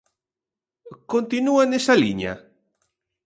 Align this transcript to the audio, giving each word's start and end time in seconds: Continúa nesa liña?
Continúa 1.11 1.63
nesa 1.67 1.93
liña? 2.03 2.33